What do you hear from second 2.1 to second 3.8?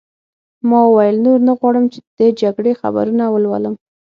د جګړې خبرونه ولولم.